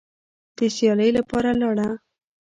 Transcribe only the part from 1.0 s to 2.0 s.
لپاره لاړه